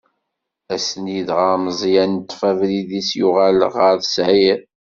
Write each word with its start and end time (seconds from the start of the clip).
Ass-nni 0.73 1.19
dɣa, 1.27 1.53
Meẓyan 1.63 2.11
yeṭṭef 2.17 2.41
abrid-is, 2.49 3.09
yuɣal 3.19 3.59
ɣer 3.75 3.95
Siɛir. 4.13 4.59